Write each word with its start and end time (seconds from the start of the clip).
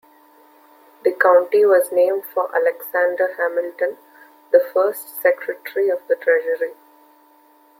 The 1.03 1.11
county 1.13 1.63
was 1.63 1.91
named 1.91 2.25
for 2.33 2.49
Alexander 2.55 3.35
Hamilton, 3.37 3.99
the 4.51 4.67
first 4.73 5.21
Secretary 5.21 5.89
of 5.89 5.99
the 6.07 6.15
Treasury. 6.15 6.73